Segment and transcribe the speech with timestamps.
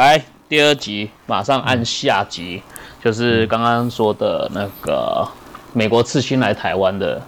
[0.00, 2.62] 来第二集马上按下集，
[3.04, 5.28] 就是刚刚说的那个
[5.74, 7.20] 美国刺青来台湾的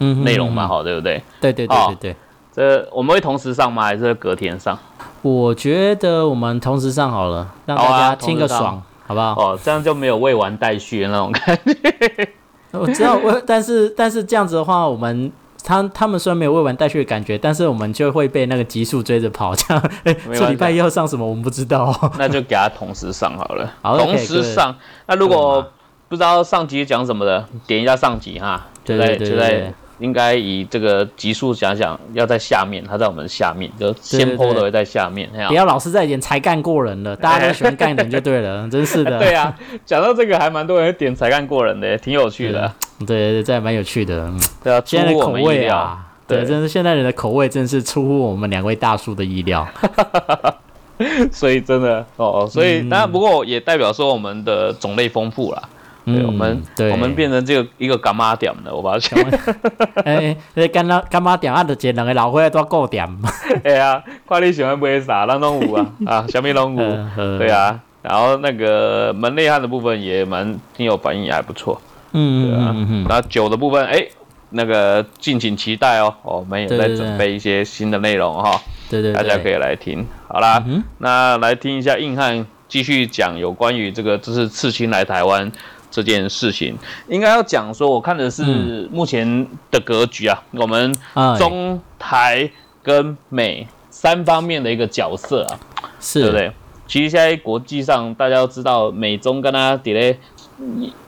[0.00, 1.22] 嗯内容嘛，好，对不对？
[1.40, 2.16] 对对对好对对。
[2.52, 3.84] 这我们会同时上吗？
[3.84, 4.78] 还是隔天上？
[5.22, 9.32] 我觉得我们同时上好了，让大家听个爽，好不好？
[9.38, 12.28] 哦，这样就没有未完待续的那种感觉。
[12.78, 15.32] 我知道，我但是但是这样子的话，我们
[15.64, 19.90] 他他们虽然没有未完待续的感觉，但是我们就会被那个集数追着跑， 这样。
[20.32, 21.84] 这礼拜一要上什么我们不知道。
[21.84, 24.74] 哦 那就给他同时上好了，好同时上。
[25.06, 25.66] 那如果
[26.08, 39.18] 不知道上集讲什么的，点一下上集哈，对对对对应该以这个集数想想，要在下面，它在我们下面，就先对对抛的会在下面，不要老是在一点才干过人了， 大家都喜欢干人就对了，真是的。
[39.18, 42.72] 对啊，讲到这个还蛮多人点才干过人的，也挺有趣的。
[43.06, 44.24] 对对，这还蛮有趣的。
[44.26, 45.32] 嗯对啊，现在的口。
[45.32, 49.66] 味啊，对，对真是现代人的口味，真是出乎我们两位大叔的意料。
[51.32, 55.62] 所以真的哦，所以嗯当然不过也代表说我们的种类丰富啦。
[56.04, 59.18] 对，嗯我们对我们变成这个一个干妈点的，我发现。
[60.04, 61.64] 哎，那干妈干妈点啊？
[61.64, 63.08] 就一两个老伙仔都够点。
[63.64, 66.82] 哎呀，看你喜欢买啥，咱拢有啊啊，小米拢有。
[67.16, 71.80] 嗯对，啊，然后那个门内汉的部分也蛮挺有反应，也还不错。
[72.12, 74.06] 嗯对啊嗯嗯嗯，然后酒的部分，哎，
[74.50, 80.06] 那个敬请期待哦，哦我们也在准备一些新的内容哈，对对对，大家可以来听。
[80.28, 85.50] 好啦，嗯那来听一下硬汉继续讲有关于这个这次刺青来台湾
[85.90, 86.76] 这件事情，
[87.08, 88.88] 应该要讲说，我看的是嗯。
[88.92, 92.50] 目前的格局啊，我们哎中台
[92.82, 95.58] 跟美三方面的一个角色啊，
[96.00, 96.52] 是，对不对？
[96.86, 100.18] 其实现在国际上大家都知道，美中跟他底嘞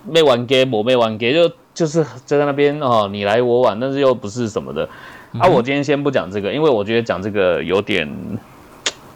[0.08, 4.88] 没玩 game，我没玩 game，就就是就在那边哦，你来我往，但是又不是什么的。
[5.32, 8.08] 嗯啊，我今天先不讲这个，因为我觉得讲这个有点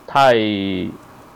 [0.06, 0.34] 太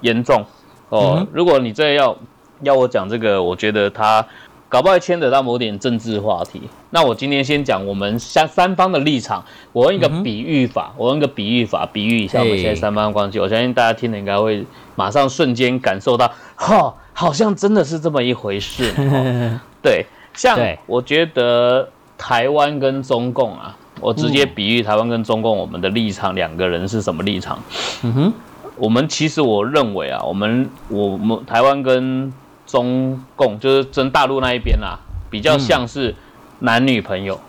[0.01, 0.45] 严重
[0.89, 1.17] 哦。
[1.19, 2.17] 嗯如果你这要
[2.63, 4.27] 要我讲这个，我觉得他
[4.69, 6.63] 搞不好牵扯到某点政治话题。
[6.91, 13.39] 那我今天先讲我们三三方的立场，我用一个比喻法，我用一个比喻法比喻一下我们现在三方的关系。
[13.39, 14.65] 我相信大家听了应该会
[15.01, 18.93] 马上瞬间感受到，哈，好像真的是这么一回事。
[19.01, 21.89] 哦对，像我觉得
[22.19, 27.59] 台湾跟中共啊，我直接比喻台湾跟中共，我们的立场，两个人是什么立场？
[28.03, 28.33] 嗯哼，
[28.77, 32.31] 我们其实我认为啊，我们我们台湾跟
[32.67, 34.99] 中共就是真大陆那一边啊，
[35.31, 36.15] 比较像是
[36.59, 37.41] 男女朋友，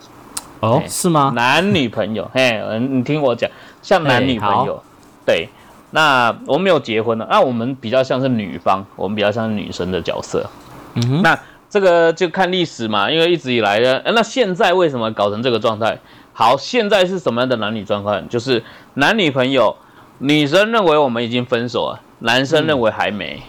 [0.62, 1.34] 哦哎，是吗？
[1.36, 3.52] 男女朋友，嘿，嗯你听我讲，
[3.82, 4.82] 像男女朋友，
[5.26, 5.50] 对。
[5.92, 10.50] 那我们没有结婚了，那我们比较像是女方，我们比较像是女生的角色。
[10.96, 11.38] 嗯哼，那
[11.70, 16.00] 这个就看历史嘛，因为一直以来的，呃那现在为什么搞成这个状态？
[16.34, 18.28] 好，现在是什么样的男女状况？
[18.28, 18.64] 就是
[18.96, 19.76] 男女朋友，
[20.20, 23.42] 女生认为我们已经分手了，男生认为还没。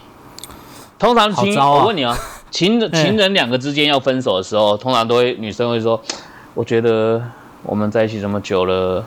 [0.99, 2.17] 通常情，啊我问你啊，
[2.51, 6.01] 情人 情人两个之间要分手的时候，通常都会女生会说，
[6.55, 7.23] 我觉得
[7.63, 9.05] 我们在一起这么久了，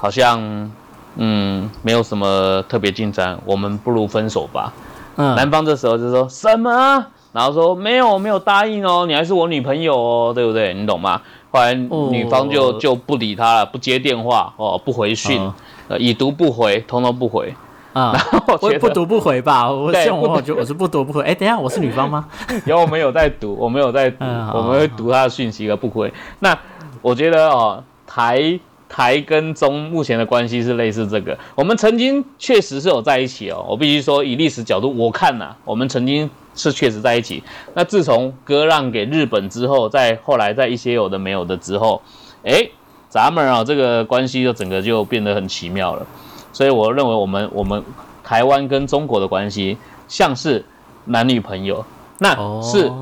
[0.00, 0.70] 好像
[1.16, 4.72] 嗯没有什么特别进展，我们不如分手吧。
[5.16, 7.04] 嗯男嗯，方这时候就说什么？
[7.32, 10.74] 然后说没有，没有答应哦，你还是我女朋友哦，对不对？
[10.74, 11.20] 你懂吗？
[11.50, 15.54] 后来哦女方就就不理他了，不接电话哦，不回讯哦，
[15.88, 17.54] 呃，已读不回，通通不回。
[17.92, 18.10] 啊，
[18.60, 19.70] 我觉得我不读不回吧？
[19.70, 21.22] 我像我，我就 我是不读不回。
[21.24, 22.26] 哎，等一下，我是女方吗？
[22.64, 26.10] 有我们有在读，我们有在读，嗯我们会读他的讯息而不回。
[26.38, 26.58] 那
[27.02, 28.58] 我觉得哦，台
[28.92, 31.36] 台跟中目前的关系是类似这个。
[31.54, 37.42] 我们曾经确实是有在一起哦，我必须说，以历史角度我看呐、我们曾经是确实在一起。
[37.72, 42.02] 那自从割让给日本之后，在后来在一些有的没有的之后，
[42.44, 42.68] 哎，
[43.08, 46.06] 咱们啊这个关系就整个就变得很奇妙了。
[46.52, 47.82] 所以我认为我们我们
[48.22, 50.62] 台湾跟中国的关系像是
[51.06, 51.82] 男女朋友，
[52.18, 52.92] 那哦，是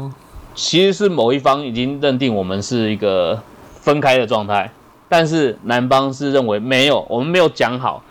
[0.55, 3.43] 其实是某一方已经认定我们是一个
[3.81, 4.71] 分开的状态，
[5.11, 8.03] 但是男方是认为没有，我们没有讲好。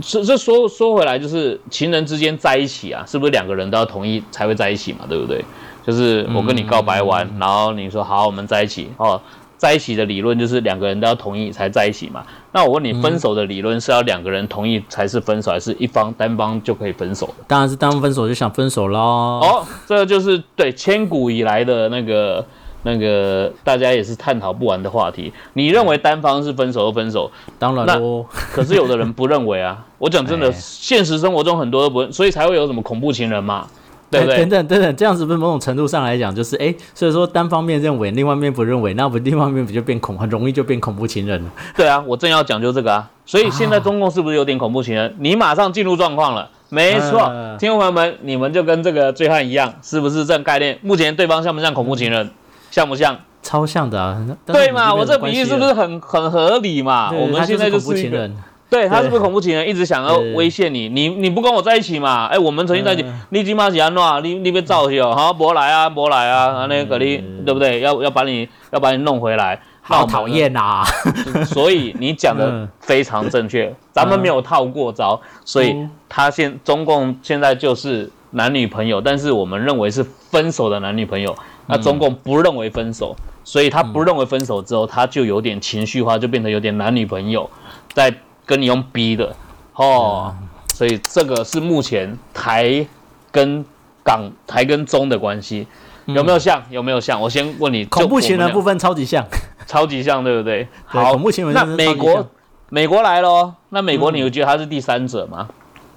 [0.00, 5.00] 这这说说回来，就是情人之间在一起啊，是不是两个人都要同意才会在一起嘛？
[5.06, 5.44] 对不对？
[5.86, 9.20] 就是我跟你告白完，然后你说好，我们在一起哦，
[9.58, 12.24] 在一起的理论就是两个人都要同意才在一起嘛。
[12.52, 17.44] 那我问你，分手的理论是要两个人同意才是分手，还是一方单方就可以分手的？
[17.46, 18.98] 当然是单方分手就想分手喽。
[18.98, 22.44] 哦，这就是对千古以来的那个
[22.82, 25.32] 那个大家也是探讨不完的话题。
[25.54, 29.84] 你认为单方是分手就分手，当然喽，可是有的人不认为啊。
[29.98, 33.66] 我讲真的，哎现实生活中很多都不认，所以才会有什么恐怖情人嘛，
[34.10, 34.48] 对不对等？
[34.50, 41.50] 等等等，这样子不是某种程度上来讲，就是哎，所以说单方面认为，另外一面不认为，那不另外一面不就变恐，很容易就变恐怖情人了。
[41.74, 43.10] 对啊，我正要讲究这个啊。
[43.24, 45.16] 所以现在中共是不是有点恐怖情人？
[45.18, 50.78] 你马上进入状况了，没错，嗯听众朋友们，你们就跟这个醉汉一样，是不是这个概念？
[50.82, 52.30] 目前对方像不像恐怖情人？
[52.70, 53.18] 像不像？
[53.42, 54.92] 超像的啊，对嘛？
[54.92, 55.72] 我这比喻是不是？
[55.72, 57.12] 很很合理嘛？
[57.12, 58.34] 我们现在就是情人，
[58.68, 59.68] 对他是不是恐怖情人？
[59.68, 62.26] 一直想要威胁你，你你不跟我在一起嘛？
[62.26, 64.02] 哎，我们曾经在一起嗯，你今嘛是安怎？
[64.24, 67.78] 你你别造去哦，好，不来啊，不来啊，啊那个你嗯对不对？
[67.78, 70.82] 要要把你要把你弄回来，好讨厌呐！
[71.46, 81.32] 所以你讲的嗯非常正确，咱们没有套过招，所以嗯他现中共现在就是男女朋友，但是我们认为是分手的男女朋友，
[81.66, 83.14] 那中共不认为分手，
[83.44, 87.48] 所以他不认为分手之后，他就有点情绪化，就变成有点男女朋友
[87.92, 88.14] 在
[88.44, 89.34] 跟你用逼的
[89.74, 90.34] 哦，
[90.74, 92.86] 所以这个是目前台
[93.30, 93.64] 跟
[94.02, 95.66] 港台跟中的关系。
[96.06, 96.62] 有没有像？
[96.70, 97.20] 有没有像？
[97.20, 99.26] 我先问你，恐怖情人部分超级像，
[99.66, 100.68] 超级像，对不对？
[100.86, 102.24] 好，恐怖情人那美国，
[102.68, 105.48] 美国来咯，那美国嗯你会觉得他是第三者吗？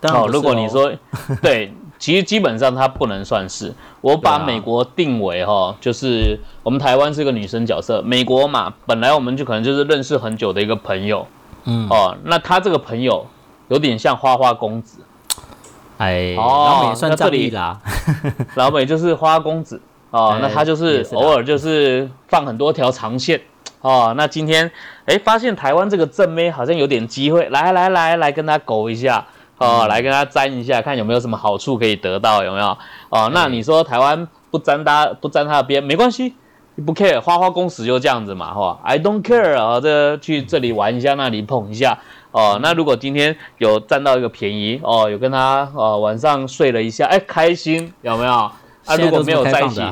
[0.02, 0.92] 哦，如果你哦说
[1.44, 3.74] 对，其实基本上他不能算是。
[4.02, 11.28] 我把美国定为哈，就是我们台湾是个女生角色，美国嘛，本来我们就可能就是认识很久的一个朋友。
[11.66, 12.16] 嗯，哦。
[12.24, 13.28] 那他这个朋友
[13.68, 15.00] 有点像花花公子，
[15.98, 17.78] 哎，哦老美算那这里啦，
[18.56, 19.82] 老美就是花花公子。
[20.12, 23.42] 哦，哎那他就是偶尔就是放很多条长线。
[23.82, 24.14] 哦。
[24.16, 24.72] 那今天
[25.06, 29.28] 哎，发现台湾这个正妹好像有点机会，来来来来跟他勾一下
[29.60, 32.78] 哦，嗯来跟他沾一下，看有没有什么好处可以得到，有没有？
[33.10, 36.34] 哦，那哎你说台湾不沾他不沾他的边没关系。
[36.86, 41.98] 不 care，花花公子就这样子嘛，哈，I don't care 啊，这去这里玩一下，那里碰一下，
[42.32, 48.32] 哦，那如果今天有占到一个便宜，哦，有跟他哦晚上睡了一下，哎，开心有没有？
[48.86, 49.84] 啊，如果没有在一起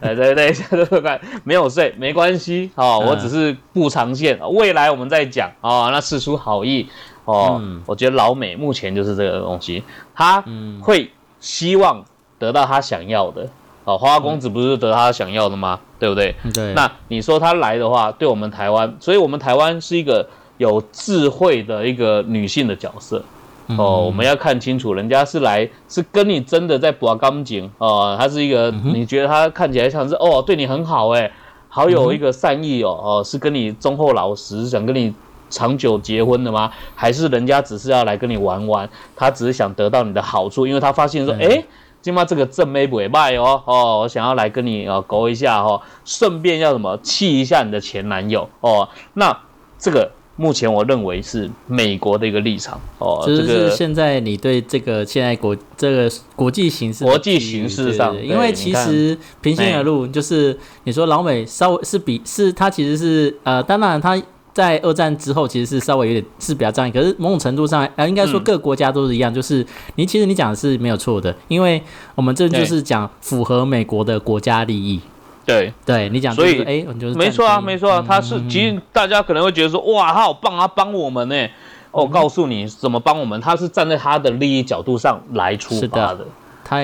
[0.00, 6.88] 对对 对， 现在都看没有睡没关系哦，嗯我只是不长线，未来我们再讲哦，那事出好意
[7.28, 9.82] 哦，嗯我觉得老美目前就是这个东西，
[10.14, 11.10] 他嗯会
[11.40, 12.02] 希望
[12.38, 13.48] 得到他想要的。
[13.84, 15.80] 哦，花花公子不是得他想要的吗？
[15.98, 16.34] 对不对？
[16.54, 20.28] 对，那你说他来的话，对我们台湾，所以我们台湾是一个
[20.58, 23.22] 有智慧的一个女性的角色。
[23.68, 31.30] 嗯哦，我们要看清楚，人家是来是跟你真的在拔钢筋哦，他是一个，嗯你觉得他看起来像是哦对你很好哎，
[31.68, 35.14] 好有一个善意哦哦，是跟你忠厚老实，想跟你
[35.50, 36.70] 长久结婚的吗？
[36.94, 41.64] 还是人家只是要来跟你玩玩，他只是想得到你的好处，因为他发现说，对哎。
[42.00, 48.88] 今妈这个正妹不卖哦哦，我想要来跟你哦勾一下哦，顺便要什么气一下你的前男友哦。
[49.14, 49.36] 那
[49.80, 64.16] 这个目前我认为是美国的一个立场哦，就是这个现在你对这个现在国这个国际形势的国际形势上因为其实平心而论，就是你说老美稍微是比是他其实是呃，当然它。
[64.58, 68.42] 在二战之后，其实是稍微有点是比较仗义，可是某种程度上，呃，应该说嗯。
[68.42, 69.64] 各国家都是一样，就是
[69.94, 71.80] 你其实你讲的是没有错的，因为
[72.16, 75.00] 我们这就是讲符合美国的国家利益，
[75.46, 81.46] 对，对你讲，所以哎，我们就是没错啊，没错啊，他是其实大家可能会觉得说，哇，他好棒啊，帮我们呢。
[81.92, 86.26] 哦，我告诉你怎么帮我们，他是站在他的利益角度上来出发的。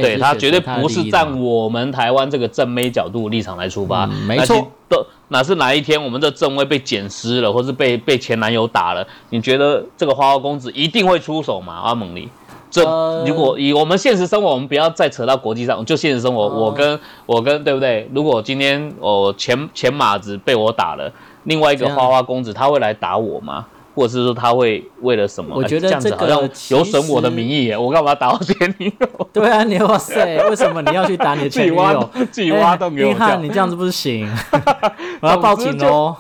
[0.01, 4.71] 对他绝对不是站我们台湾这个正妹角度立场来出发，嗯没错。
[4.89, 11.75] 都哪是哪一天我们这正位被捡尸了，或是被被前男友打了，你觉得这个花花公子一定会出手吗？
[11.83, 12.29] 阿蒙尼，
[12.71, 18.09] 这、呃如果以我们现实生活，我们不要再扯到国际上，就现实生活，哦我跟我跟对不对？
[18.15, 21.11] 如果今天哦前前马子被我打了，
[21.45, 23.67] 另外一个花花公子他会来打我吗？
[23.95, 25.55] 或者是说他会为了什么？
[25.55, 29.09] 我觉得哎这个好像有损我的名义耶，我干嘛打我前女友？
[29.33, 32.27] 对啊，你哇塞， 为什么你要去打你的自己挖前女友？
[32.31, 34.29] 自己挖洞给我你这样子不行，
[35.21, 36.17] 我要报警哦！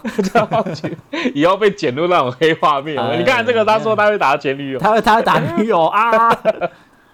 [1.34, 2.96] 以后被剪入那种黑画面。
[2.98, 4.78] 哎你看这个，他说他会打前女友。
[4.78, 6.28] 他会他会打女友啊！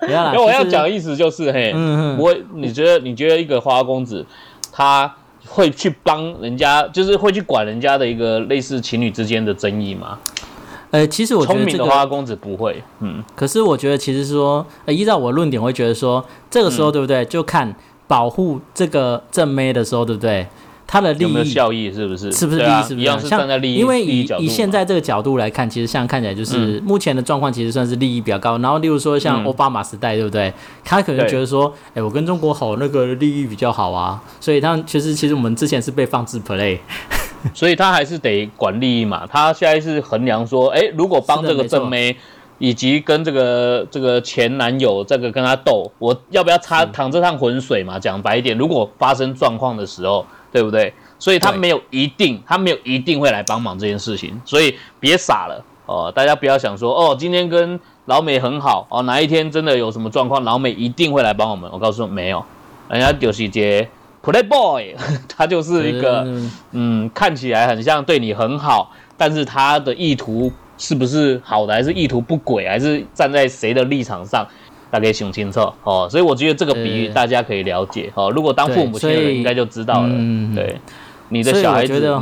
[0.00, 4.24] 不要啦，因为我要讲的意思就是，嘿，嗯嗯不会，你觉得你觉得一个花花公子，
[4.72, 5.14] 他
[5.46, 10.18] 会去帮人家，就是会去管人家的一个类似情侣之间的争议吗？
[10.90, 17.24] 呃，其实我觉得这个，花花公子不会，嗯，可是我觉得其实说，呃，依照我的论点，我会觉得说，这个时候嗯对不对？
[17.26, 17.74] 就看
[18.08, 20.46] 保护这个正妹的时候，对不对？
[20.92, 21.92] 他的利益效益？
[21.92, 22.32] 是不是？
[22.32, 22.82] 是不是利益？
[22.82, 28.58] 是不一样是像站在利益，因为以以现在这个角度来看，其实像看起来就是、目前的状况，其实算是利益比较高。
[28.58, 30.52] 然后，例如说像嗯奥巴马时代，对不对？
[30.82, 34.20] 他可能觉得说，哎、我跟中国好，那个利益比较好啊。
[34.40, 36.78] 所以他其实其实我们之前是被放置 play，
[37.54, 39.26] 所以他还是得管利益嘛。
[39.26, 42.16] 他现在是衡量说，哎，如果帮这个正妹，
[42.58, 47.98] 以及跟这个这个前男友这个跟他斗，我要不要擦淌这趟浑水嘛？
[47.98, 50.92] 讲白一点，如果发生状况的时候，对不对？
[51.18, 55.64] 所以他对没有一定，他没有一定会来帮忙这件事情，所以别傻了。
[55.86, 61.68] 哦，大家不要想说哦，今天跟老美很好哦，哪一天真的有什么状况，老美一定会来帮我们。
[61.72, 62.44] 我告诉你，没有，
[62.88, 63.88] 人家就是接
[64.22, 64.94] Playboy，
[65.28, 66.26] 他就是一个
[66.72, 74.46] 嗯，看起来很像对你很好，但是他的意图是不是好的，还是意图不轨，还是站在谁的立场上，
[74.90, 76.06] 大家可以想清楚哦。
[76.10, 78.30] 所以我觉得这个比喻大家可以了解哦。
[78.30, 80.76] 如果当父母亲的人应该就知道了，嗯对，
[81.30, 82.18] 你的小孩子，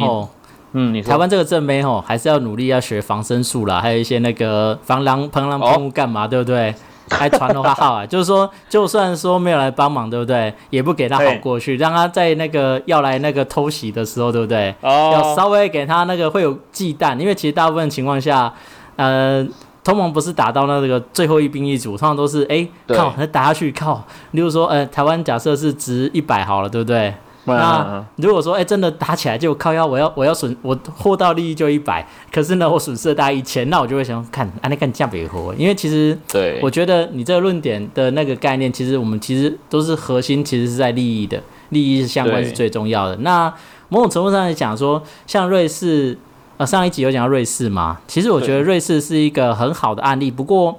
[0.73, 6.75] 嗯，你台湾这个正妹吼，还是要努力要学防身术啦，还有一些那个防狼防狼喷雾干嘛，对不对？
[7.11, 10.53] 还传的话好啊，就是说，就算说没有来帮忙，对不对？
[10.71, 14.75] 也不给他好过去，让他在那个要来那个偷袭的时候，对不对？
[14.81, 18.53] 哦，要稍微给他那个会有忌惮，因为其实大部分情况下，
[18.97, 19.47] 呃，
[19.85, 24.05] 同盟不是打到那个最后一兵一卒，通常都是哎靠，那打下去靠。
[24.33, 27.15] 例如说，呃，台湾假设是值一百好了，对不对？
[27.57, 41.41] 那如果说哎真的打起来就靠腰，我要我要损我获到利益就一百，可是呢我损失了大概一千，那我就会想看啊那干价别活，因为其实对，我觉得你这个论点的那个概念，其实我们其实都是核心，其实是在利益的，
[41.71, 43.17] 利益是相关是最重要的。
[43.17, 43.53] 那
[43.89, 46.19] 某种程度上来讲说，像瑞士，
[46.57, 50.79] 呃上一集有讲到瑞士嘛，其实我觉得瑞士是一个很好的案例，不过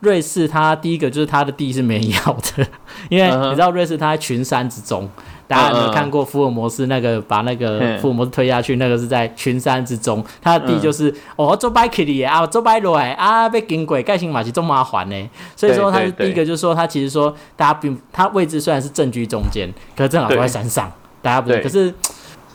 [0.00, 2.66] 瑞士它第一个就是它的地是没人要的，
[3.08, 5.08] 因为你知道瑞士它在群山之中。
[5.50, 8.76] 大家有没有看过福尔摩斯那个把那个福尔摩斯推下去？
[8.76, 15.30] 那个是在群山之中，他的地就是哦，做白克里啊，做白罗哎啊，被警鬼盖新马其这么麻烦呢。
[15.56, 20.88] 所以说他是第一个，就是说他其实说大家并他位置虽然是正居中间，可是正好都在山上，
[21.20, 21.60] 大家不对。
[21.60, 21.92] 可是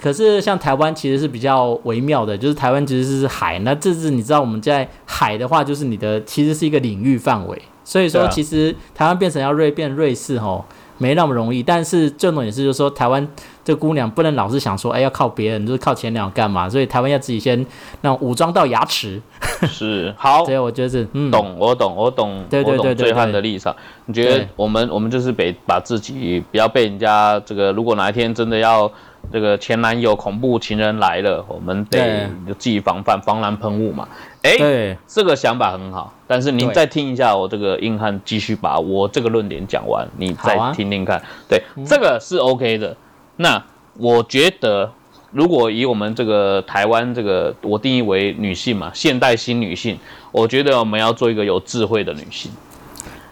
[0.02, 7.62] 可是像台湾其实是比较微妙的，就是台湾其实是海，那这是你知道我们在海的话，就是你的其实是一个领域范围。
[7.84, 10.64] 所以说其实台湾变成要瑞变瑞士吼。
[10.98, 13.28] 没那么容易，但是这种也是，就是说，台湾
[13.64, 16.70] 这姑娘不能老是想说，哎，要靠别人，就是靠前两干嘛？
[16.70, 17.66] 所以台湾要自己先
[18.02, 19.22] 那武装到牙齿。
[19.68, 23.76] 是好， 所以我觉得是，嗯，懂，我懂，我懂，对对对对，醉汉的立场。
[24.06, 28.90] 你觉得我们我们就是得把自己不要被人家这个，如果哪一天真的要
[29.32, 34.08] 这个前男友恐怖情人来了，我们得自己防范，防狼喷雾嘛。
[34.44, 41.22] 哎，这个想法很好，但是您再听一下我这个硬汉，继续把我这个论点讲完，你再听听看。
[41.50, 42.96] 对，这个是 OK 的。
[43.38, 43.62] 那
[43.98, 44.92] 我觉得，
[45.32, 49.98] 如果以我们这个台湾这个我定义为女性嘛，现代新女性，
[50.32, 52.52] 我觉得我们要做一个有智慧的女性。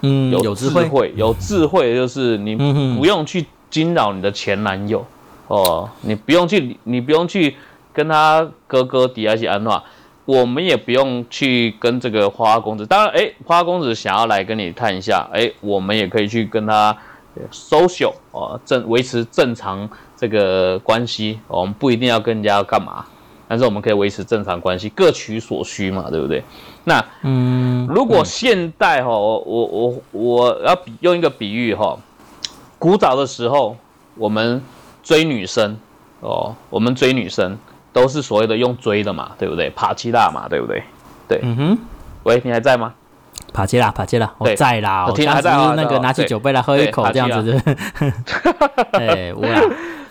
[0.01, 2.55] 嗯，有智慧，有智慧就是你
[2.97, 5.05] 不用去惊扰你的前男友
[5.47, 7.55] 哦，你不用去，你不用去
[7.91, 9.83] 跟他哥哥底下去安话。
[10.25, 16.95] 我们也不用去跟这个花花公子，当然，哎，花花公子想要来跟你探一下，哎，我们也可以去跟他
[17.51, 23.05] social 哦，正维持正常这个关系，我们不一定要跟人家干嘛，
[23.49, 26.41] 但是我们可以维持正常关系，各取所需嘛，对不对？
[26.85, 31.97] 那，嗯，如果现代哈，我我我要比用一个比喻哈，
[32.79, 33.75] 古早的时候，
[34.15, 34.63] 我们
[35.03, 35.77] 追女生
[36.21, 37.55] 哦，我们追女生。
[37.93, 39.69] 都是所谓的用追的嘛，对不对？
[39.69, 40.81] 爬七大嘛，对不对？
[41.27, 41.77] 对，嗯哼。
[42.23, 42.91] 喂，你还在吗？
[43.53, 45.05] 爬七啦，爬七啦，我在啦。
[45.07, 47.55] 我听还在那个拿起酒杯来喝一口这样子。
[48.97, 49.45] 哎，我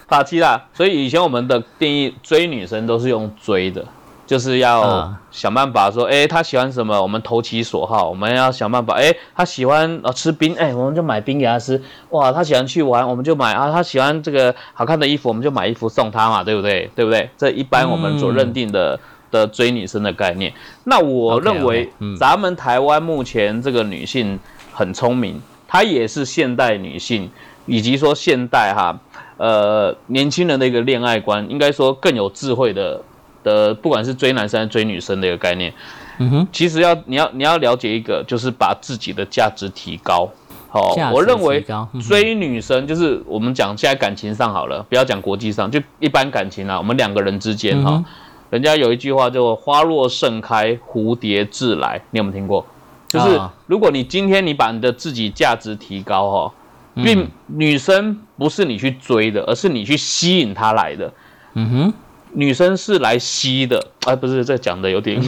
[0.06, 0.62] 爬七啦。
[0.72, 3.84] 所以以前我们的定义，追女生都是用追的。
[4.32, 8.08] 就是要想办法说，哎，他喜欢什么，我们投其所好。
[8.08, 11.78] 我们要想办法，哎，他喜欢呃吃冰，哎，我们就买冰给他吃。
[12.08, 13.70] 哇，他喜欢去玩，我们就买啊。
[13.70, 16.90] 他喜欢这个好看的衣服，我们就买衣服送他嘛，对不对？
[16.96, 17.28] 对不对？
[17.36, 18.98] 这一般我们所认定的
[19.30, 20.50] 的追女生的概念。
[20.84, 24.40] 那我认为，咱们台湾目前这个女性
[24.72, 27.30] 很聪明，她也是现代女性，
[27.66, 28.98] 以及说现代哈，
[29.36, 33.02] 呃，年轻人的一个恋爱观，应该说更有智慧的。
[33.42, 35.72] 的不管是追男生追女生的一个概念，
[36.18, 40.28] 嗯哼，其实要你要你要了解一个，就是把自己的价值提高。
[40.68, 41.62] 好，我认为
[42.08, 48.02] 追女生就是我们讲现在感情上好了，不要讲国际上，就一般感情啊，我们两个人之间哈，
[48.48, 52.64] 人家有一句话叫“花若盛开，蝴蝶自来”，你有没有听过？
[53.06, 56.54] 就是如果你今天你把你的自己价值提高哈，
[56.94, 61.12] 并女生不是你去追的，而是你去吸引她来的。
[61.52, 61.94] 嗯哼。
[62.34, 65.20] 女生是来吸的，哎，不是，这讲的有点，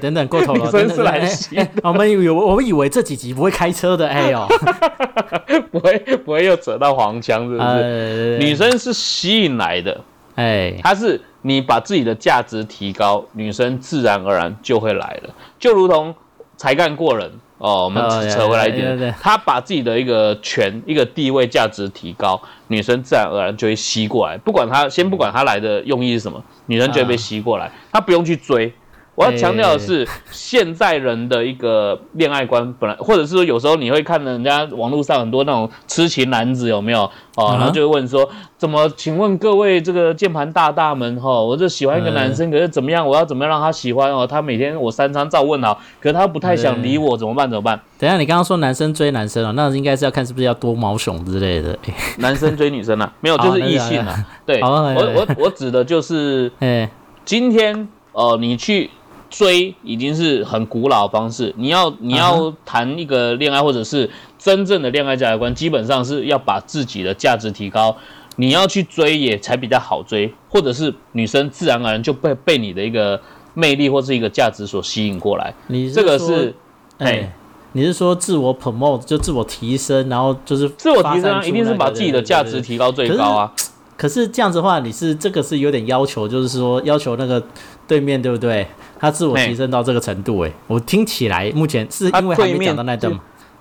[0.00, 0.64] 等等过头了。
[0.64, 4.48] 女生是来吸，我们以为我们以为这几集不会开车的，哎呦，
[5.70, 8.38] 不会不会又扯到黄腔，是不是？
[8.38, 10.00] 女生是吸引来的，
[10.34, 16.14] 哎，她是你把自己的价值提高，女生自然而然就会来了，就如同
[16.56, 17.30] 才干过人。
[17.58, 24.36] 哦，我们扯回来一点，他把自己的一个权、一个地位、价值提高，女生自然而然就会吸过来。
[24.36, 27.72] 不管他先不管他来的用意是什么，女生就会被吸过来。
[27.90, 28.70] 他不用去追，
[29.16, 38.86] 我要强调的是，现在人的一个恋爱观，本来或者是说有时候你会看人家网络上很多那种痴情男子有没有哦，然后就会问说，怎么？
[38.96, 43.06] 请问各位这个键盘大大们哈，我就喜欢一个男生，可是怎么样？
[43.06, 44.26] 我要怎么样让他喜欢哦？
[44.26, 47.48] 他每天我三餐照问啊，可是他不太想理我，怎么办？
[47.48, 47.80] 怎么办？
[47.98, 51.78] 等下你刚刚说男生追男生哦，那应该是要看是不是要多毛熊之类的。
[52.18, 53.10] 男生追女生啊？
[53.20, 54.26] 没有，就是异性啊。
[54.44, 56.90] 对，我我我指的就是，哎，
[57.24, 58.90] 今天哦，你去。
[59.36, 67.94] 追已经是很古老的方式，你要你要谈一个恋爱，或者是真正的恋爱价值观，基本上是要把自己的价值提高，
[68.36, 73.20] 你要去追也才比较好追，或者是女生自然而然就被被你的一个
[73.52, 75.52] 魅力或是一个价值所吸引过来。
[75.66, 76.54] 你这个是，
[76.96, 77.30] 哎，
[77.72, 83.52] 你是说自我 promote 就自我提升，然后就是自我提升，一定是把自己的价值提高最高啊。
[83.98, 87.42] 可是这样子的话，你是这个是有点要求，就是说要求那个
[87.86, 88.66] 对面对不对？
[88.98, 93.12] 他自我提升到这个程度，哎，我听起来目前是因为还没讲到那段，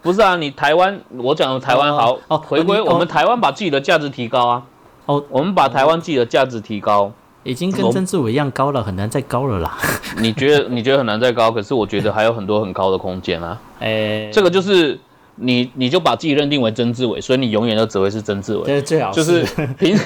[0.01, 0.35] 不是啊？
[0.37, 4.63] 你台湾，我讲的台湾好哦，回归我们台湾把自己的价值提高啊，
[5.05, 7.11] 哦，我们把台湾自己的价值提高，
[7.43, 9.77] 已经跟曾志伟一样高了，很难再高了啦。
[10.17, 13.59] 你觉得你觉得很难再高，可是我觉得还有很多很高的空间啊。
[13.79, 14.99] 哎，这个就是。
[15.37, 18.63] 你你就把自己认定为曾志伟，所以你永远都只会是曾志伟。
[18.65, 19.43] 这是，最好就是
[19.77, 19.97] 贫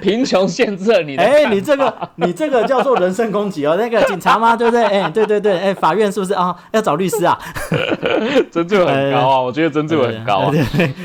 [0.00, 1.16] 贫穷限制了你。
[1.16, 3.76] 哎，你这个你这个叫做人身攻击哦。
[3.76, 4.54] 那个警察吗？
[4.56, 4.84] 对不对？
[4.84, 6.54] 哎，对对对，哎，法院是不是啊？
[6.72, 7.36] 要找律师啊？
[8.50, 10.52] 曾志伟很高啊，我觉得曾志伟很高啊。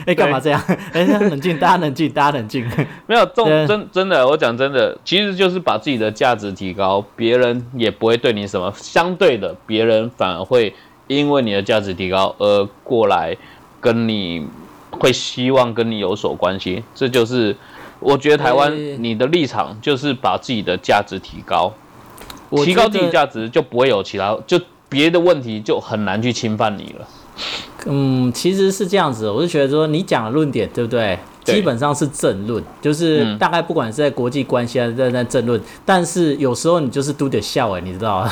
[0.06, 0.62] 哎，干嘛这样？
[0.94, 2.64] 哎，冷静，大家冷静，大家冷静。
[3.08, 8.72] 没有，真真真的，我讲真的，其实就是把自己的价值提高，别人也不会对你什么。
[8.76, 10.74] 相对的，别人反而会。
[11.18, 13.36] 因为你的价值提高而过来
[13.82, 14.48] 跟你
[14.92, 17.56] 会希望跟你有所关系，这就是
[18.00, 21.74] 我觉得台湾你的立场就是把自己的价值提高，
[22.64, 27.08] 提高自己价值就不会有其他就别的问题就很难去侵犯你了。
[27.88, 31.20] 嗯，其实是这样子，我是觉得说你讲的论点对不对？
[31.44, 38.32] 基本上是政论，就是大概不管是在国际关系还是在在政论，但是有时候你就是嘟点笑哎，你知道吗？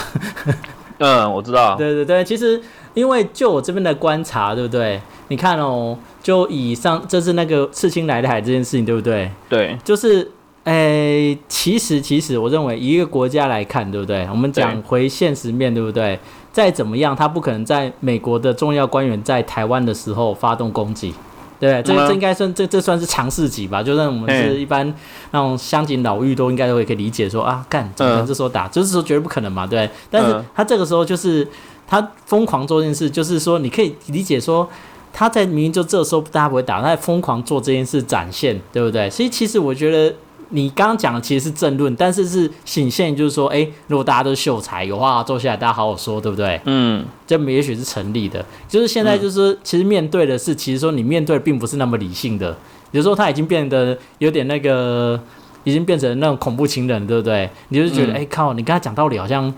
[1.00, 1.76] 嗯，我知道。
[1.76, 2.62] 对对对，其实
[2.94, 5.02] 因为就我这边的观察，对不对？
[5.30, 9.30] 你看哦，就以上这是那个刺青来的海这件事情，对不对？
[9.50, 10.32] 对，就是
[10.66, 14.28] 诶，其实其实我认为一个国家来看，对不对？
[14.30, 16.20] 我们讲回现实面对不对？
[16.52, 21.14] 再怎么样，他不可能在美国的重要官员在台湾的时候发动攻击。
[21.60, 23.84] 对，这这应该算这这算是常识级吧？
[23.84, 24.88] 就算我们是一般
[25.32, 28.68] 那种乡井老妪都应该会可以理解说啊，干怎么能这时候打？
[28.68, 29.90] 就是说绝对不可能嘛，对。
[30.10, 31.48] 但是他这个时候就是
[31.86, 34.68] 他疯狂做这件事，就是说你可以理解说
[35.12, 39.10] 他在明明就这时候大家不会打，他在疯狂做这件事展现，对不对？
[39.10, 40.16] 所以其实我觉得。
[40.50, 46.60] 你刚刚讲的其实是正论，但是是显现，就是说，哎，如果大家都秀才，有话坐下来，大家好好说，对不对？
[46.66, 48.44] 嗯，这也许是成立的。
[48.68, 52.58] 就是现在，就是其实面对的是，其实说你面对并不是那么理性的，
[52.92, 55.20] 有时候他已经变得有点那个，
[55.64, 57.50] 已经变成那种恐怖情人，对不对？
[57.68, 59.54] 你就觉得，哎靠，你跟他讲道理好像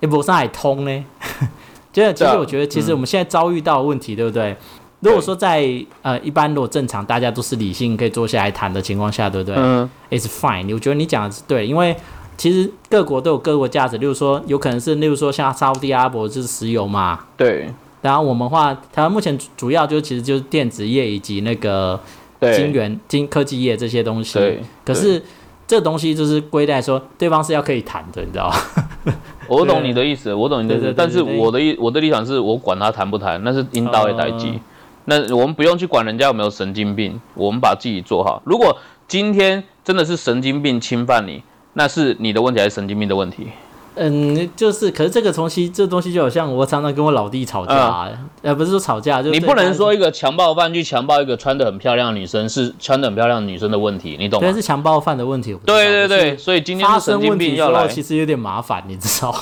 [0.00, 1.04] 也不上海通呢。
[1.92, 4.56] 就其实我觉得，其实我们现在遭遇到问题，对不对？
[5.04, 5.62] 如果说在
[6.00, 9.54] 呃一般如果正常大家都是理性可以坐下来谈的情况下，对不对？
[9.58, 10.72] 嗯，It's fine。
[10.72, 11.94] 我觉得你讲的是对，因为
[12.38, 13.98] 其实各国都有各国价值。
[13.98, 17.20] 例如说，有可能是例如说像沙特阿拉伯就是石油嘛。
[17.36, 17.68] 对。
[18.00, 22.00] 然后我们话，台湾目前主要就其实就是电子业以及那个
[22.40, 24.38] 金元金科技业这些东西。
[24.38, 24.62] 对。
[24.84, 25.22] 可是
[25.66, 29.14] 这东西就是归在说对方是要可以谈的，你知道吗？
[29.48, 30.94] 我懂你的意思，我懂你的意思。
[30.96, 34.58] 但是我的意我的立场是我管他谈不谈，那是引导的代际。
[35.06, 38.42] 那我们不用去管人家有没有神经病，我们把自己做好。
[38.44, 41.42] 如果今天真的是神经病侵犯你，
[41.74, 43.48] 那是你的问题还是神经病的问题？
[43.96, 48.08] 嗯，就是，可是这个东西，这东西就好像我常常跟我老弟吵架，
[48.42, 54.52] 呃，不是说吵架，就你不能说一个强暴犯去强暴一个穿的很漂亮的女生是穿的很漂亮的女生的问题，你懂吗？
[54.52, 55.56] 是强暴犯的问题。
[55.64, 59.32] 对对对，所以今天神经病要来，其实有点麻烦，你知道？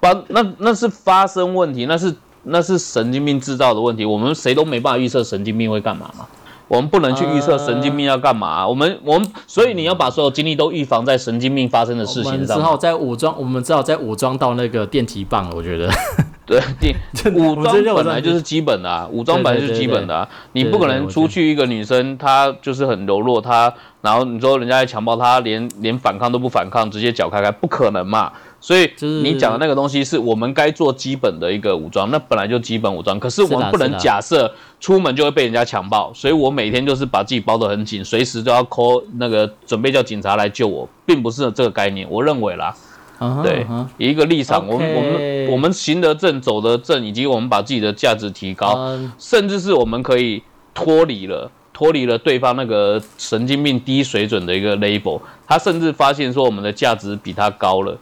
[0.00, 2.14] 发那那是发生问题，那是。
[2.44, 6.26] 那是神经病制造的问题，我们谁都没办法预测神经病会干嘛嘛？
[6.68, 8.66] 我们不能去预测神经病要干嘛。
[8.66, 12.56] 我们我们所以你要把所有精力都预防在神经病发生的事情上。
[12.56, 15.50] 只好在武装，我们只好在武装到那个电击棒。
[15.54, 15.90] 我觉得，
[16.46, 16.96] 对，电
[17.36, 20.16] 武装本来就是基本的，啊，武装本来就是基本的。
[20.16, 20.28] 啊。
[20.52, 28.32] 你不可能出去一个女生，她就是很柔弱，她然后你说人家在强暴她，连连反抗都不反抗，直接脚开开，不可能嘛。
[28.62, 33.18] 所以你讲的那个东西是我们该做基本的一个武装，那本来就基本武装。
[33.18, 42.06] 可是我们不能假设出门就会被人家强暴，所以我每天就是把自己包得很紧，随时都要 call 那个准备叫警察来救我，并不是这个概念。
[42.08, 42.72] 我认为啦，
[43.18, 43.66] 嗯哼对
[43.98, 50.40] 一个立场，我们我们我们行得正，走得正，以及我们把自己的价值提高，嗯甚至是我们可以
[50.72, 57.96] 脱离了脱离了对方那个神经病低水准的一个 label，他甚至发现说我们的价值比他高了，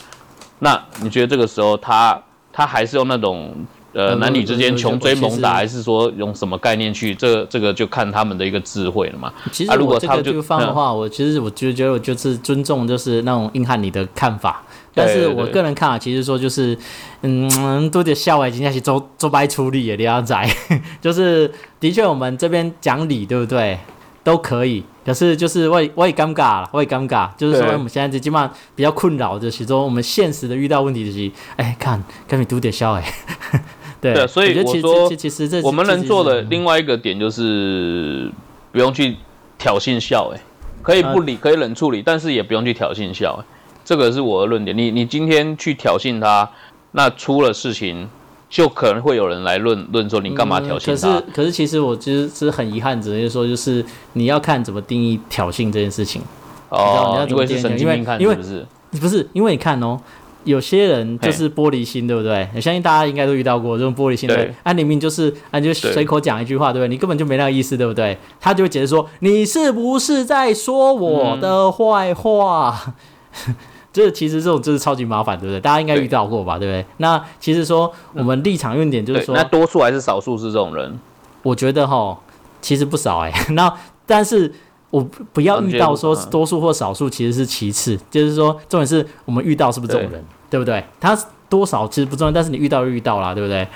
[0.61, 3.53] 那你觉得这个时候他他还是用那种
[3.93, 7.15] 呃嗯男女之间我穷追猛打，还是说用什么概念去？
[7.15, 9.33] 这这个就看他们的一个智慧了嘛。
[9.51, 14.63] 其实啊如果我这个地方的话，我其实我就觉得我就是尊重，就是那种硬汉你的看法。
[14.93, 16.77] 但是我个人看法，其实说就是，
[17.23, 20.37] 嗯，多点笑话已经开始做做白处理了，你要仔，
[21.01, 23.79] 就是的确我们这边讲理，对不对？
[24.23, 33.15] 都可以，可是就是我也我也尴尬了，我也尴尬，就是说我们现在基本上比较困扰的，就是说我们现实的遇到问题就是，哎，看跟你读点笑哎，
[34.01, 38.31] 对对所以我说其实这我们能做的另外一个点就是
[38.73, 39.17] 不用去
[39.59, 40.41] 挑衅笑，哎，
[40.83, 43.45] 可以不理，可以冷处理，但是也不用去挑衅笑，哎，
[43.85, 44.77] 这个是我的论点。
[44.77, 46.49] 你你今天去挑衅他，
[46.93, 48.09] 那出了事情，
[48.51, 53.83] 就可能会有人来论论说你干嘛挑衅他嗯可是，可是其实我其实是很遗憾，只能说就是
[54.15, 56.21] 你要看怎么定义挑衅这件事情。
[56.69, 58.67] 哦你要哦，怎么因为是神经病看因为不是？
[59.01, 59.99] 不是因为你看哦，
[60.43, 62.49] 有些人就是玻璃心，对不对？
[62.55, 64.53] 我相信大家应该都遇到过这种玻璃心的对。
[64.65, 66.89] 啊，明明就是啊，就随口讲一句话，对不对？
[66.89, 68.19] 你根本就没那个意思，对不对？
[68.41, 72.95] 他就会解释说，你是不是在说我的坏话？
[73.93, 75.61] 这其实这种就是超级麻烦，对不对？
[75.61, 76.85] 大家应该遇到过吧，对不对？
[76.99, 80.99] 那其实说我们立场论点就是，说那，多数还是少数是这种人。
[81.43, 82.19] 我觉得哈，
[82.61, 83.73] 其实不少哎、 那
[84.07, 84.53] 但是
[84.91, 90.85] 我不不要遇到说嗯多数或少数，其实是其次，就是说重点是我们遇到是不是这种人，对不对？
[91.01, 93.67] 他多少其实不重要，但是你遇到就遇到啦，对不对？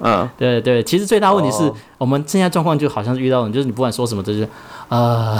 [0.00, 4.46] 嗯， 对对，其实最大问题是、哦我们现在状况就好像是遇到人，就是你不管说什么，就是
[4.90, 5.34] 呃，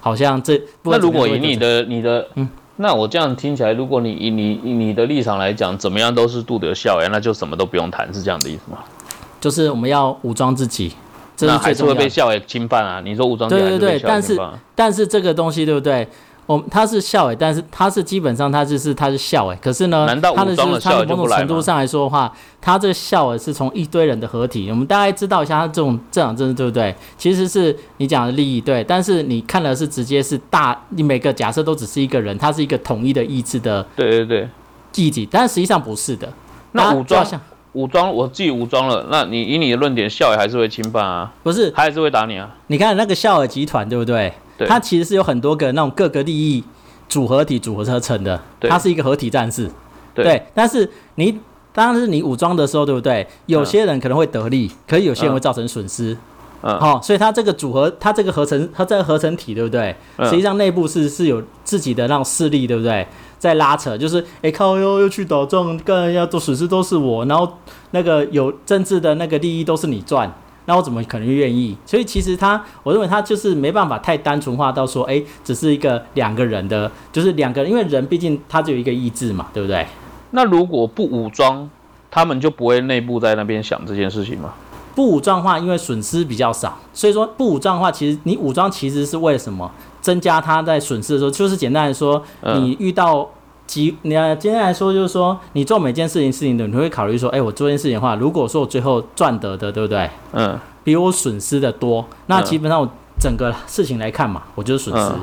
[0.00, 2.48] 好像这那如果以你的你的，嗯
[2.82, 8.78] 那我这样听起来，如果你以你以你的立场来讲，怎么样都是杜德效哎，那就什么都不用谈，是这样的意思吗？
[9.38, 10.94] 就是我们要武装自己，
[11.36, 12.00] 这是会是最重要的。
[12.00, 13.02] 被校委侵犯啊！
[13.04, 14.38] 你说武装自己对对对但是
[14.74, 16.08] 但是这个东西对不对？
[16.50, 24.68] 我他是校委，但是他是基本上他就是他是校委，可是呢，难道他的就是他的某种程度上来说的话，他这个校委是从一堆人的合体。
[24.68, 26.92] 我们大概知道一下他这种这种政治对不对？
[27.16, 34.48] 其实是你讲的利益对，但是你看的是直接是大，你每个假设都只是一个人，他是一个统一的意志的对对对，
[34.96, 36.28] 意志，但实际上不是的。
[36.72, 37.24] 那武装
[37.74, 41.70] 武装我自己武装了，那你以你的论点，校委还是会侵犯啊，不是？
[41.70, 42.56] 他还是会打你啊。
[42.66, 44.32] 你看那个校委集团对不对？
[44.60, 46.62] 对它其实是有很多个那种各个利益
[47.08, 49.70] 组合体组合而成的，它是一个合体战士。
[50.12, 51.38] 对但是你
[51.72, 53.26] 当然是你武装的时候，对不对？
[53.46, 56.14] 有些人可能会得利，可是有些人会造成损失。
[56.62, 59.96] 嗯，好、所以它这个组合，它这个合成，它这个合成体，对不对？
[60.18, 63.06] 嗯实际上内部是是有自己的那种势力，对不对？
[63.38, 67.50] 在拉扯，就是哎靠又又去打仗，干人家做损失都是我，然后
[67.92, 70.30] 那个有政治的那个利益都是你赚，
[70.66, 71.76] 那我怎么可能愿意？
[71.84, 79.86] 所以其实他，我认为他就是没办法太单纯化到说，哎，只是一个两个人的，就是两个人，因为人毕竟他只有一个意志嘛，对不对？
[80.30, 81.68] 那如果不武装，
[82.10, 84.54] 他们就不会内部在那边想这件事情吗？
[84.94, 89.70] 不武装化，因为损失比较少，所以说不武装化，其实你武装其实是为了什么？
[90.00, 93.28] 增加他在损失的时候，就是简单来说，嗯你遇到
[93.70, 100.10] 几，你要今天来说就是说，你做每件事情事情的，你会考虑说，哎、我做这件事情的话，如果说我最后赚得的，对不对？
[100.32, 102.88] 嗯，比我损失的多，那嗯基本上我
[103.20, 105.10] 整个事情来看嘛，我就是损失。
[105.12, 105.20] 嗯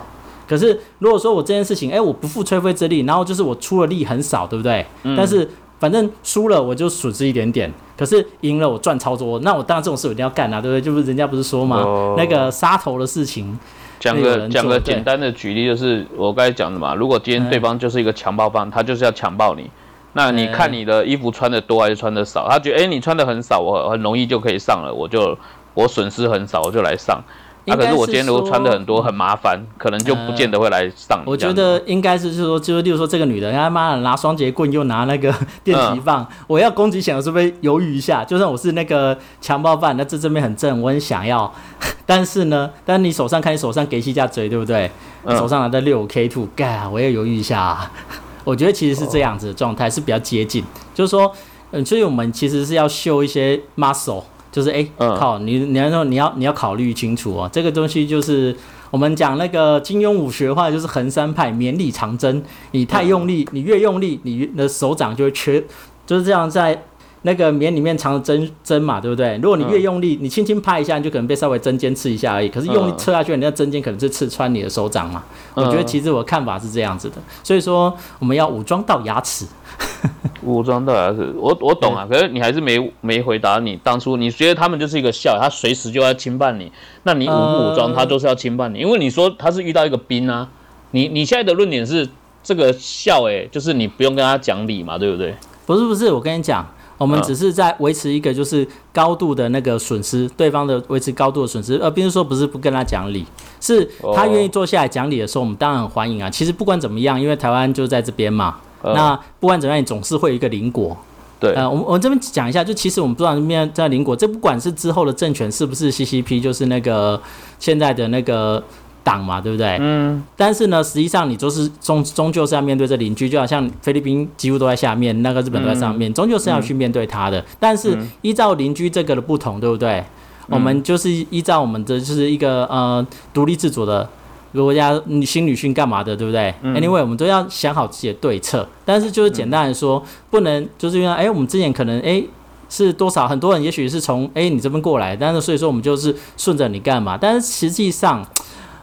[0.48, 4.86] 可是如果说我这件事情，哎、我不付吹灰之力，然后就是我出的力很少，对不对？
[5.04, 5.46] 嗯但是
[5.78, 10.82] 反正输了我就损失一点点，可是赢了我赚超多，那我当然这种事我一定要干啊，对不对？
[10.82, 13.60] 就是人家不是说嘛，哦那个杀头的事情，
[14.00, 16.94] 讲个讲个简单的举例，就是我刚才讲的嘛。
[16.94, 19.70] 如果今天嗯对方就是一个强暴犯，他就是要强暴你，
[20.14, 22.48] 那你嗯看你的衣服穿的多还是穿的少？
[22.50, 25.38] 他觉得哎、诶你穿的很少，我很容易就可以上了，我就
[25.74, 27.24] 我损失很少，我就来上。
[27.68, 31.52] 那、应该可是我今天如果穿的很多，很麻烦，可能就不见得会来上你我觉。
[31.54, 38.24] 得应该是就是说，就是例如说这个女的，她妈的拿双节棍又拿那个 电击棒，嗯我要攻击前我是不是犹豫一下？
[38.24, 41.54] 就算我是那个强暴犯，那这这边很正，我很想要，
[42.06, 44.90] 但是呢，但你手上看你手上给起一下嘴，对不对？
[45.26, 47.92] 嗯手上拿的六 K two，干，我要犹豫一下、啊。
[48.46, 50.64] 我觉得其实是这样子的状态，是比较接近，
[50.96, 51.30] 就是说，
[51.72, 54.24] 嗯，所以我们其实是要秀一些 muscle，
[54.58, 58.58] 就是哎、靠，你你要说你要你要考虑清楚哦，这个东西就是
[58.90, 62.42] 我们讲那个金庸武学的话，就是横山派绵里藏针，
[62.72, 65.64] 你太用力，你越用力，你的手掌就会缺，
[66.08, 66.84] 就是这样在
[67.22, 69.38] 那个棉里面藏着针针嘛，对不对？
[69.44, 72.50] 如果你越用力，你轻轻拍一下，你就可能被稍微针尖刺一下而已。
[72.50, 75.24] 可是用力刺下去，你那针尖可能是刺穿你的手掌嘛。
[75.54, 79.46] 我觉得其实我看法是这样子的，所以说我们要武装到牙齿。
[80.56, 86.72] 武装到牙齿，我我懂啊，可是你还是没没回答你当初你觉得他们就是一个笑，他随时就要侵犯你，
[87.04, 90.48] 那你武不武装他就是要侵犯你，因为你说他是遇到一个兵啊，
[90.92, 92.08] 你你现在的论点是
[92.42, 95.36] 这个笑哎，就是你不用跟他讲理嘛，对不对？
[95.66, 96.66] 不是不是，我跟你讲，
[96.98, 103.26] 我们只是在维持一个就是高度的那个损失，对方的维持高度的损失，而不是说不是不跟他讲理，
[103.60, 103.84] 是
[104.16, 106.30] 他愿意坐下来讲理的时候，我们当然很欢迎啊。
[106.30, 108.56] 其实不管怎么样，因为台湾就在这边嘛。
[108.84, 110.96] 那不管怎么样，你总是会有一个邻国。
[111.40, 117.22] 对，呃，我们我们这边讲一下，就其实我们不知道面在邻国，这不管是之后的政权是不是 CCP，就是那个
[117.60, 118.64] 现在的那个
[119.04, 119.78] 党嘛，对不对？
[119.80, 120.24] 嗯。
[120.36, 127.46] 但是呢，实际上你就是终终究是要面对这邻居，就好像菲律宾几乎都在下面，那个日本都在上面，终究是要去面对他的。
[127.60, 130.04] 但是依照邻居这个的不同，对不对？
[130.50, 134.10] 我们就是依照我们的就是一个呃独立自主的。
[134.54, 138.68] 国家新女性干嘛的，对不对？Anyway，我们都要想好自己的对策。
[138.86, 142.24] 但是就是简单来说，不能就是因为哎，我们之前可能哎
[142.70, 147.18] 是多少很多人，也许是从哎你这边过来，但是所以说我们就是顺着你干嘛？
[147.20, 148.26] 但是实际上，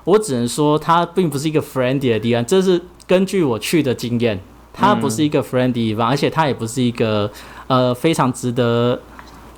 [0.04, 2.44] 我只能说它并不是一个 friendly 的地方。
[2.44, 4.38] 这是根据我去的经验，
[4.72, 7.30] 它不是一个 friendly 地方，而且它也不是一个
[7.66, 9.00] 呃非常值得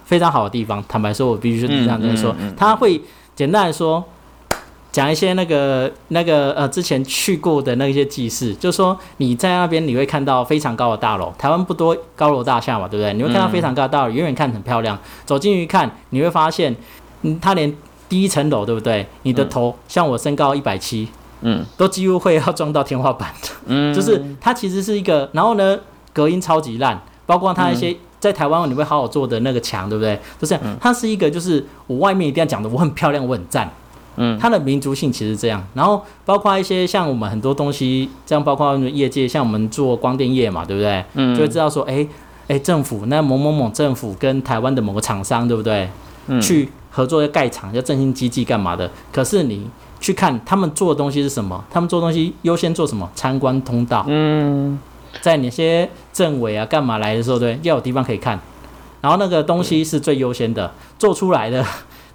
[0.05, 0.83] 非常好的地方。
[0.88, 3.01] 坦白说，我必须是这样跟你说，它会
[3.35, 4.03] 简单来说。
[4.97, 13.13] 讲一些那个那个呃，之前去过的那些祭祀，就是说你在那边你会看到非常高的大楼，台湾不多高楼大厦嘛，对不对？
[13.13, 16.75] 你会看到非常高的大楼，远远看很漂亮，走进去看你会发现，
[17.21, 17.71] 嗯，它连
[18.09, 19.07] 第一层楼，对不对？
[19.25, 21.07] 你的头像我身高一百七，
[21.43, 25.79] 嗯，都几乎会要撞到天花板的，嗯，就是它其实是一个，然后呢，
[26.15, 30.19] 隔音超级烂，包括它一些在台湾你会好好做的那个墙，对不对？
[30.41, 33.71] 就是它是一个，就是我外面一定要讲的，我很漂亮，我很赞。
[34.16, 41.05] 嗯，它的民族性其实这样，然后包括一些像我们很多东西，这样包括业界，像我们做光电业嘛，对不对？
[41.14, 42.07] 嗯，就会知道说，哎
[42.48, 45.88] 哎，政府那某某某政府跟台湾的某个厂商，对不对？
[46.29, 48.90] 嗯，去合作要盖厂，要振兴经济干嘛的？
[49.12, 49.68] 可是你
[50.00, 51.62] 去看他们做的东西是什么？
[51.70, 53.11] 他们做东西优先做什么？
[53.14, 54.05] 参观通道。
[54.09, 54.79] 嗯，
[55.20, 58.38] 在哪些政委啊干嘛来的时候，对，要有地方可以看，
[59.00, 61.64] 然后那个东西是最优先的做出来的。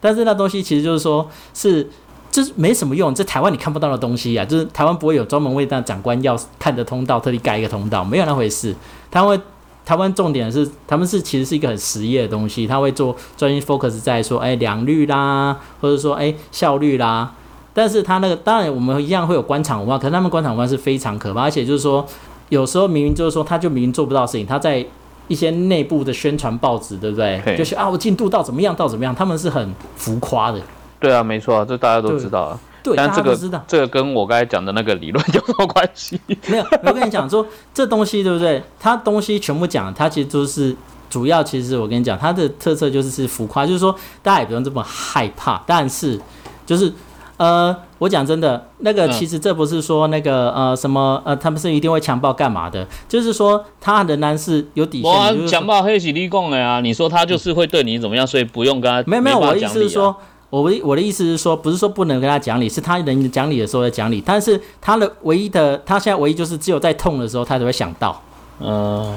[0.02, 1.88] 但是那东西其实就是说，是
[2.32, 8.76] 这没什么用，这台湾你看不到的东西啊，就是台湾不会有专门为那长官要看的通道，特地盖一个通道，没有那回事。
[9.12, 9.40] 他会
[9.86, 17.34] 台湾重点是，他们是其实是一个很实业的东西，他会做专业 focus 在说，哎，良率啦，或者说哎效率啦。
[17.74, 22.06] 但是他那个当然我们一样会有官场文化，可是他们官场文化是非常可怕，而且就是说
[22.50, 24.86] 有时候明明就是说他就明明做不到事情，他在。
[25.32, 27.42] 一些内部的宣传报纸，对不对？
[27.58, 30.60] 就是啊，我进度到怎么样，到怎么样，他们是很浮夸的。
[31.00, 32.60] 对啊，没错，这大家都知道啊。
[32.84, 36.20] 对，但这个知道，这个跟我刚才讲的那个理论有什么关系？
[36.48, 38.62] 没有，我跟你讲说，这东西对不对？
[38.80, 40.76] 它东西全部讲，它其实都是
[41.10, 41.44] 主要。
[41.44, 46.20] 其实我跟你讲，它的特色就是是浮夸，就是说大家也不用这么害怕，但是
[46.66, 46.92] 就是。
[47.38, 52.88] 呃，我讲真的，那个其实这不是说那个呃什么呃，他们是一定会强暴干嘛的？
[53.08, 55.48] 就是说他仍然是有底线。
[55.48, 59.08] 强暴黑起立功了呀，你说他就是会对你怎么样，所以不用跟他。
[59.08, 60.16] 没有没有，我的意思是说，
[60.50, 68.20] 我的我的意思是说，不是说不能跟他讲理，是他能讲理的时候在讲理，但是他的唯一的，他现在唯一就是只有在痛的时候，他才会想到。
[68.60, 69.16] 嗯。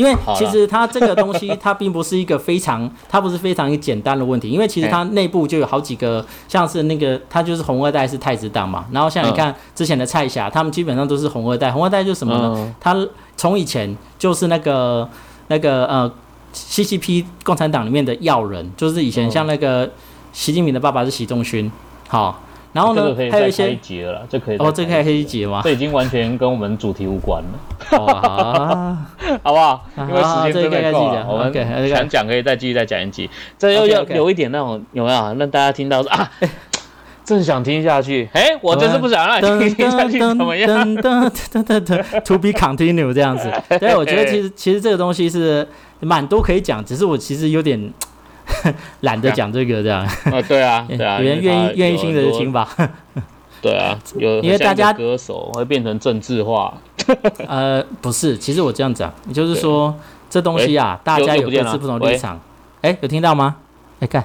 [0.00, 4.48] 因为其实它这个东西，它并不是一个非常， 它不是非常一个简单的问题。
[4.48, 8.86] 因为其实它内部就有好几个，像是那个，它就是红二代是太子党嘛。
[8.92, 11.70] 然后像你看之前的蔡霞，他们基本上都是红二代。
[11.70, 12.74] 红二代就是什么呢？
[12.80, 12.96] 他
[13.36, 15.08] 从以前就是那个
[15.48, 16.10] 那个呃
[16.54, 19.90] ，CCP 共产党里面的要人，就是以前像那个
[20.32, 21.70] 习近平的爸爸是习仲勋，
[22.08, 22.42] 好。
[22.72, 25.60] 然后呢，还有一些节了，这可以哦，这可以黑节吗？
[25.64, 27.58] 这已经完全跟我们主题无关了，
[29.42, 29.84] 好不好？
[29.96, 31.52] 因为时间真的够了，我们
[31.88, 33.28] 想讲可以再继续再讲一集。
[33.58, 36.30] 这又要有一点那种有没有让大家听到说啊，
[37.26, 43.50] 正想听下去，哎，我真是不想让你听下去，怎么样？To be continue 这样子。
[43.80, 45.66] 对，我觉得其实其实这个东西是
[45.98, 47.92] 蛮多可以讲，只是我其实有点。
[49.00, 52.68] 懒得讲这个，这样啊，对啊， 对啊，有人愿意愿意听的就听吧。
[53.62, 56.72] 对啊，有因为大家歌手会变成政治化。
[57.46, 59.94] 呃，不是，其实我这样讲，就是说
[60.30, 62.40] 这东西啊，大家有各自不同立场。
[62.80, 63.56] 哎，有听到吗？
[63.98, 64.24] 哎，看，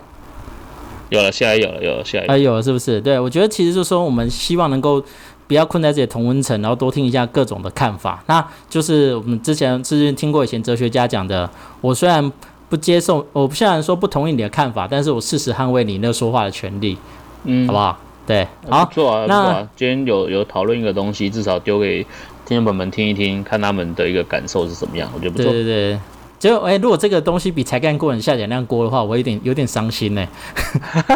[1.10, 3.02] 有了，现在有了，有了，现在哎有了，是不是？
[3.02, 5.04] 对，我觉得其实就是说，我们希望能够
[5.48, 8.24] 不要困在自己的同温层，然后多听一下各种的看法。
[8.28, 11.50] 那就是我们之前之前听过以前哲学家讲的，
[11.82, 12.32] 我虽然
[12.69, 16.97] 不接受，我虽然说不同意你的看法，但是我事实捍卫你那说话的权利，
[17.43, 17.99] 嗯好不好？
[18.28, 19.69] 对，好不，错啊，不那啊。
[19.75, 22.04] 今天有有讨论一个东西，至少丢给
[22.45, 25.54] 听众朋友们听一听，看他们的一个感受是怎么样，我觉得不对错。
[25.54, 25.99] 对对。
[26.38, 30.28] 结果，哎、如果这个东西比才干过人下减量锅的话，我有点有点伤心呢、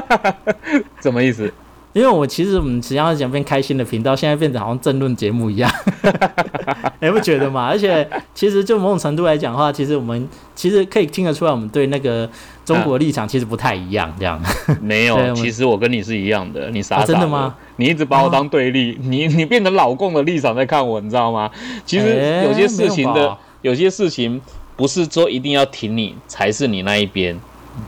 [1.01, 1.51] 什么意思？
[1.93, 5.69] 因为我其实我们只要讲变开心的频道，现在变成好像政论节目一样，
[7.01, 7.65] 你不觉得吗？
[7.67, 12.29] 而且其实就某种程度来讲的话，其实我们其实可以听得出来，我们对那个
[12.63, 14.39] 中国立场其实不太一样，这样。
[14.79, 17.55] 没有， 其实我跟你是一样的，你傻啊傻真的吗？
[17.77, 21.49] 你一直把我当对立，你 你变成老共的立场在看我，你知道吗？
[21.85, 24.39] 其实哎有些事情的有些事情
[24.75, 27.35] 不是说一定要挺你才是你那一边。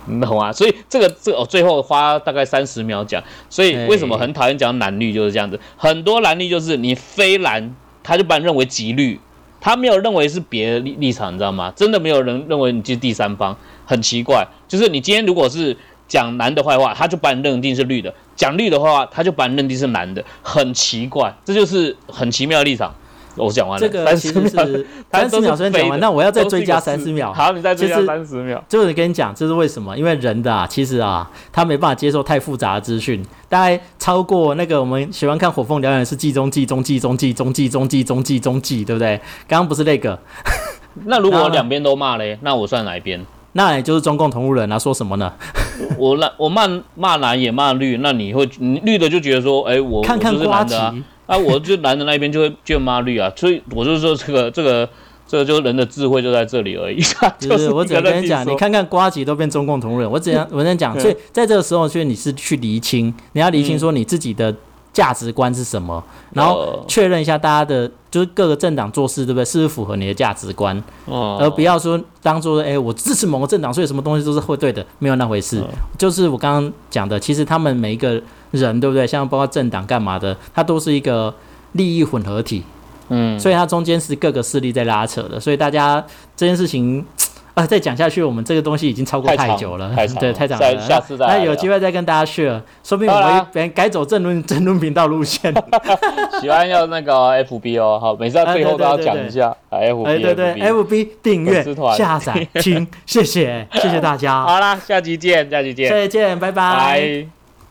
[0.06, 0.52] 你 懂吗？
[0.54, 5.60] 所以这个这个、哦、最后花大概三十秒讲，所以为什么很讨厌讲蓝绿就是这样子？
[5.78, 9.20] 很多蓝绿就是你非蓝，他就把你认为极绿，
[9.60, 11.74] 他没有认为是别的立立场，你知道吗？
[11.76, 14.48] 真的没有人认为你是第三方，很奇怪。
[14.68, 15.76] 就是你今天如果是
[16.08, 22.94] 讲蓝的坏话，他就把你认定是绿的；讲绿的话，他就把你认定是蓝的，很奇怪，这就是很奇妙的立场。
[23.36, 27.32] 我讲完了，这个其30秒实是三十秒先讲完，那我要再追加三十秒。
[27.36, 28.64] 好，你再追加三十秒。
[28.68, 29.98] 就是跟你讲，这是为什么？
[29.98, 39.18] 因为人的啊，其实啊，他没办法接受太复杂的资讯，大概超过那个我们喜欢看《火凤燎原》是计中计中计中计中计中计中计中计，对不对？
[39.48, 40.20] 刚刚不是那个，
[41.06, 43.26] 那如果两边都骂嘞，那我算哪一边？
[43.54, 45.34] 那也就是中共同路人啊，说什么呢？
[45.98, 50.96] 我蓝我骂骂蓝也骂绿，那你会你绿的就觉得说，哎、我看看瓜吉蓝的啊，
[51.32, 54.88] 啊，我就男的那一边就会就骂绿啊，所以我就说这个这个
[55.26, 57.02] 这个就是人的智慧就在这里而已，
[57.40, 64.54] 就 就是是我只能跟你讲，你看看瓜吉都变中共同路人，我只能 我能讲，嗯所以在这个时候，所以你是去厘清，你要厘清说你自己的
[64.92, 69.46] 价值观是什么，然后呃确认一下大家的，就是各个政党做事，对不对？
[69.46, 70.78] 是不是符合你的价值观？
[71.06, 71.38] 哦。
[71.40, 75.60] 而不要说当做哎、我支持某个政党，所以什么东西都是会对的，没有那回事。
[75.62, 75.68] 嗯
[75.98, 79.08] 就是我刚刚讲的，其实他们每一个人，对不对？
[79.08, 81.34] 像包括政党干嘛的，它都是一个
[81.74, 82.64] 利益混合体，
[83.10, 85.40] 嗯，所以它中间是各个势力在拉扯的。
[85.40, 86.04] 所以大家
[86.36, 87.06] 这件事情。
[87.54, 90.80] 啊，再讲下去，我们这个东西已经超过太久了， 对，太长再了。
[90.88, 95.54] 下次再来那有聊机会再跟大家 share，说不定我好啦们改走政论政论频道路线。
[96.40, 101.62] 喜欢要那个 FB 哦，好，每次到最后都要讲一下，哎， FB，哎，对对 FB，FB 订阅
[101.98, 106.74] 下载、听，谢谢，谢谢大家，好啦，下期见，下期见，下期见，拜拜。
[106.78, 107.41] 拜。